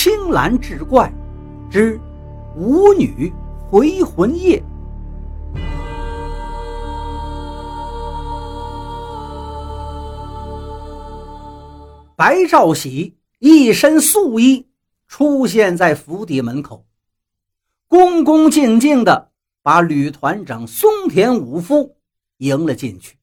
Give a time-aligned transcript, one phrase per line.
[0.00, 1.12] 青蓝志怪
[1.68, 2.00] 之
[2.54, 3.32] 舞女
[3.68, 4.62] 回魂夜。
[12.14, 14.68] 白兆喜一身素衣
[15.08, 16.86] 出现在府邸门口，
[17.88, 19.32] 恭恭敬敬的
[19.64, 21.96] 把吕团长松田武夫
[22.36, 23.18] 迎了进去。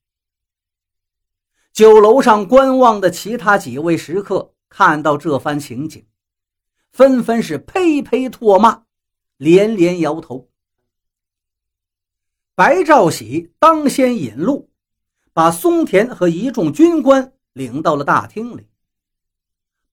[1.71, 6.05] 酒楼上观望的其他几位食客看到这番情景，
[6.95, 8.85] 纷纷是呸呸唾骂，
[9.35, 10.47] 连连摇头。
[12.55, 14.69] 白兆喜当先引路，
[15.33, 18.65] 把松田和一众军官领到了大厅里。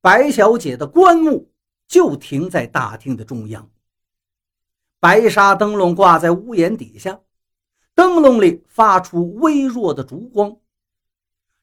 [0.00, 1.50] 白小姐的棺木
[1.88, 3.68] 就停在大厅的中央，
[5.00, 7.18] 白纱灯笼挂在屋檐底下，
[7.96, 10.56] 灯笼里发出微弱的烛光。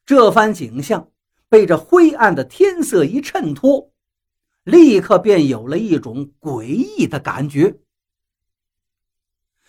[0.04, 1.10] 这番景象
[1.48, 3.89] 被这灰暗的天色一衬托，
[4.70, 7.80] 立刻便有了一种诡异的感觉。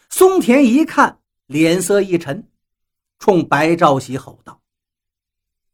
[0.10, 2.50] 松田一看，脸色一沉，
[3.18, 4.62] 冲白兆喜吼道：“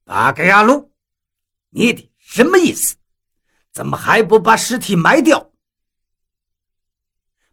[0.06, 0.92] 八格亚路，
[1.70, 2.96] 你的什么意思？
[3.72, 5.52] 怎么还不把尸体埋掉？”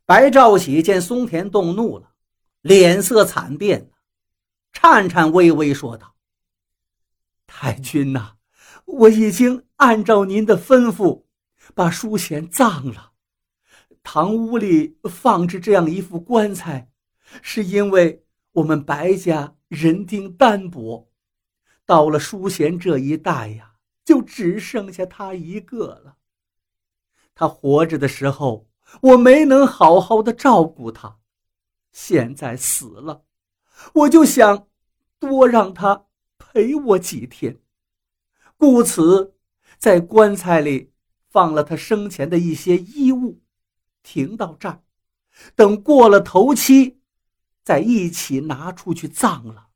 [0.06, 2.12] 白兆喜见松田动怒了，
[2.60, 3.90] 脸色惨变，
[4.72, 6.14] 颤颤巍巍说道。
[7.46, 8.36] 太君呐，
[8.84, 11.24] 我已经按照您的吩咐，
[11.72, 13.12] 把淑贤葬了。
[14.02, 16.90] 堂屋里放置这样一副棺材，
[17.40, 21.10] 是因为我们白家人丁单薄，
[21.86, 26.16] 到了淑贤这一代呀，就只剩下他一个了。
[27.34, 28.68] 他活着的时候，
[29.00, 31.18] 我没能好好的照顾他，
[31.92, 33.24] 现在死了，
[33.94, 34.68] 我就想
[35.18, 36.06] 多让他。
[36.36, 37.58] 陪我几天，
[38.56, 39.34] 故此
[39.76, 40.92] 在棺材里
[41.34, 43.42] 放了他生前的一些衣物，
[44.04, 44.84] 停到这儿，
[45.56, 47.00] 等过了头七，
[47.64, 49.66] 再一起拿出去葬了。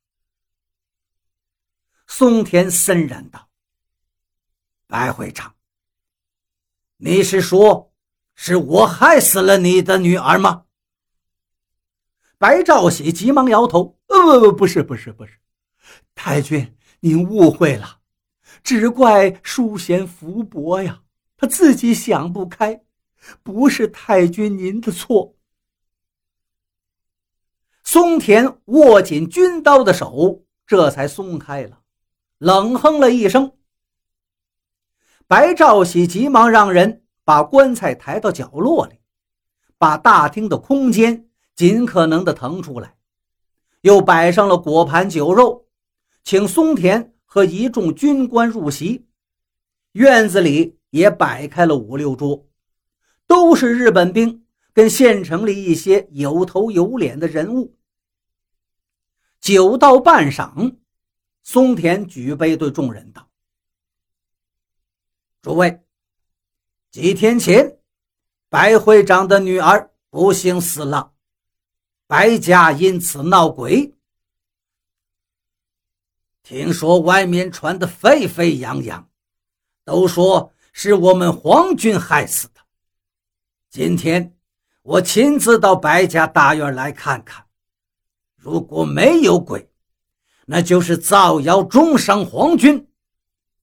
[2.06, 3.48] 松田森然道
[4.86, 5.56] ：“白会长，
[6.98, 7.92] 你是说，
[8.36, 10.66] 是我害死了你的女儿吗？”
[12.38, 15.40] 白兆喜急忙摇头：“呃，不，是，不是，不是。”
[16.14, 17.98] 太君，您误会了，
[18.62, 21.02] 只怪淑贤福薄呀，
[21.38, 22.82] 他自己想不开，
[23.42, 25.36] 不是太君您的错。
[27.84, 31.80] 松田握紧军刀的手这才松开了，
[32.38, 33.52] 冷哼了一声。
[35.26, 38.98] 白兆喜急忙让人把棺材抬到角落里，
[39.78, 42.96] 把大厅的空间尽可能的腾出来，
[43.82, 45.66] 又摆上了果盘酒肉。
[46.24, 49.06] 请松田和一众军官入席，
[49.92, 52.48] 院子里也摆开了五六桌，
[53.26, 57.76] 都是日本兵跟县城里一些有头有脸的人物。
[59.40, 60.76] 酒到半晌，
[61.42, 63.28] 松田举杯对众人道
[65.40, 65.82] ：“诸位，
[66.90, 67.78] 几天前，
[68.48, 71.12] 白会长的女儿不幸死了，
[72.06, 73.94] 白家因此闹鬼。”
[76.42, 79.08] 听说外面传得沸沸扬扬，
[79.84, 82.60] 都说是我们皇军害死的。
[83.68, 84.38] 今天
[84.82, 87.44] 我亲自到白家大院来看看，
[88.36, 89.68] 如果没有鬼，
[90.46, 92.88] 那就是造谣中伤皇军，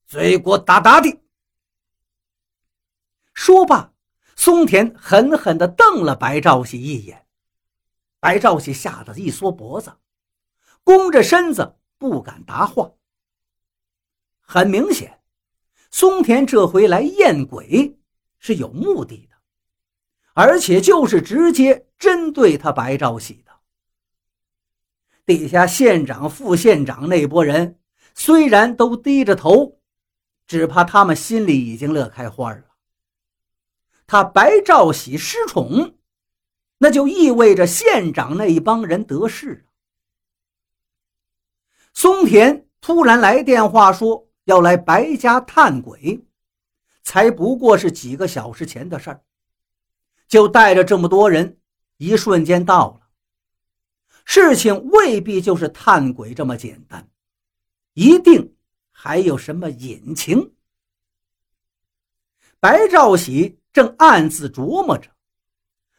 [0.06, 1.22] 罪过大大的。
[3.34, 3.94] 说罢，
[4.36, 7.26] 松田狠狠地瞪了白兆喜一眼，
[8.20, 9.94] 白兆喜吓得一缩脖子，
[10.84, 11.78] 弓着身子。
[11.98, 12.92] 不敢答话。
[14.42, 15.18] 很明显，
[15.96, 17.98] 松田这回来验鬼
[18.38, 19.38] 是有目的的，
[20.34, 23.54] 而且就是直接针对他白兆喜的。
[25.26, 27.80] 底下县长、副县长那波人
[28.14, 29.80] 虽然都低着头，
[30.46, 32.66] 只怕他们心里已经乐开花了。
[34.06, 35.96] 他白兆喜失宠，
[36.80, 39.62] 那就意味着县长那一帮人得势了。
[41.94, 46.26] 松田突然来电话说要来白家探鬼，
[47.04, 49.22] 才不过是几个小时前的事儿，
[50.28, 51.60] 就带着这么多人，
[51.98, 53.02] 一瞬间到了。
[54.24, 57.08] 事情未必就是探鬼这么简单，
[57.94, 58.56] 一定
[58.90, 60.56] 还有什么隐情。
[62.60, 65.12] 白兆喜正暗自琢磨着，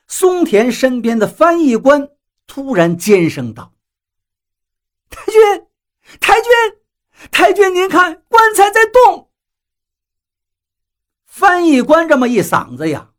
[0.09, 2.09] 松田身边的翻译官
[2.47, 3.75] 突然尖声道
[5.09, 5.67] ：“太君。”
[6.21, 6.51] 太君，
[7.31, 9.31] 太君，您看棺材在动。
[11.25, 13.11] 翻译官这么一嗓子呀，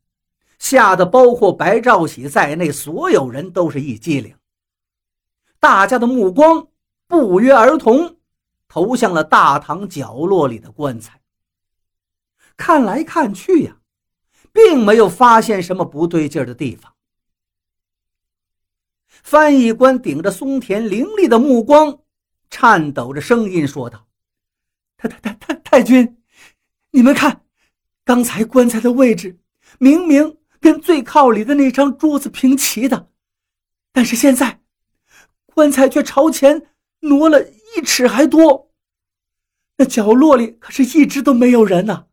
[0.57, 4.35] 吓得包括白兆喜在内所有人都是一激灵。
[5.59, 6.67] 大家的目光
[7.07, 8.17] 不约而同
[8.67, 11.21] 投向了大堂角落里的棺材。
[12.55, 13.77] 看来看去呀，
[14.51, 16.94] 并没有发现什么不对劲的地方。
[19.07, 21.99] 翻译官顶着松田凌厉的目光，
[22.49, 24.07] 颤抖着声音说道
[24.97, 26.17] ：“太太太太太君，
[26.91, 27.44] 你们看。”
[28.05, 29.38] 刚才棺材的位置
[29.79, 33.11] 明明跟最靠里的那张桌子平齐的，
[33.91, 34.61] 但是现在
[35.47, 36.69] 棺材却朝前
[37.01, 38.71] 挪了一尺还多。
[39.75, 42.05] 那角落里可是一直都没有人呐！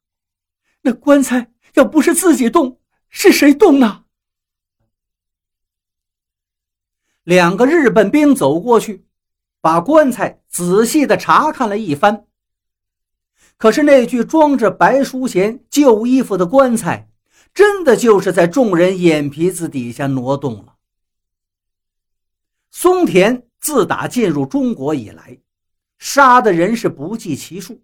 [0.82, 4.04] 那棺材要不是自己动，是谁动呢？
[7.22, 9.03] 两个日本兵走过去，
[9.64, 12.26] 把棺材仔细的查看了一番。
[13.56, 17.08] 可是那具装着白淑贤旧衣服的棺材，
[17.54, 20.74] 真的就是在众人眼皮子底下挪动了。
[22.70, 25.38] 松田自打进入中国以来，
[25.98, 27.80] 杀的人是不计其数，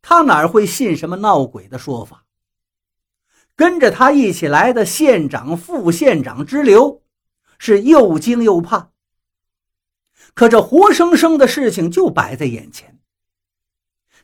[0.00, 2.24] 他哪会信什么闹鬼的说法？
[3.54, 7.02] 跟着他一起来的县长、副县长之流，
[7.58, 8.92] 是又惊又怕。
[10.36, 12.98] 可这活生生的事情就摆在眼前。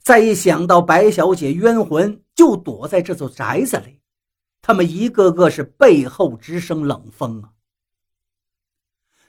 [0.03, 3.99] 再一想到白小姐冤魂就躲在这座宅子里，
[4.61, 7.53] 他们一个个是背后直生冷风啊！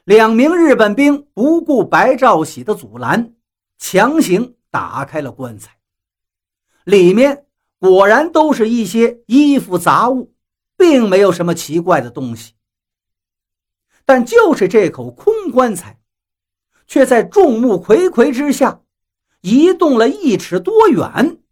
[0.03, 3.33] 两名日本兵不顾白兆喜的阻拦，
[3.77, 5.77] 强行打开了棺材，
[6.83, 7.45] 里面
[7.79, 10.33] 果然都是一些衣服杂物，
[10.75, 12.56] 并没有什么奇怪的东西。
[14.03, 16.01] 但就是这口空棺材，
[16.88, 18.81] 却在众目睽睽之下。
[19.41, 21.44] 移动了一尺多远，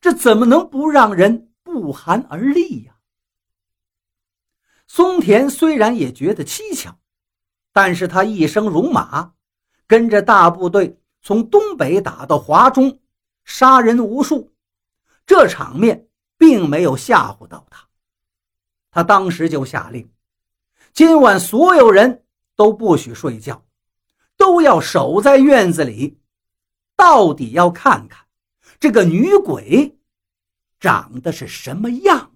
[0.00, 2.94] 这怎么能不让人不寒而栗呀？
[4.86, 6.96] 松田虽然也觉得蹊跷，
[7.70, 9.34] 但是他一生戎马，
[9.86, 12.98] 跟着大部队从东北打到华中，
[13.44, 14.50] 杀人无数，
[15.26, 16.08] 这场面
[16.38, 17.86] 并没有吓唬到他。
[18.90, 20.10] 他当时就下令，
[20.94, 22.24] 今晚所有人
[22.56, 23.62] 都不许睡觉，
[24.40, 26.16] 都要守在院子里。
[26.96, 28.26] 到底要看看
[28.78, 29.98] 这个女鬼
[30.78, 32.29] 长得是什么样。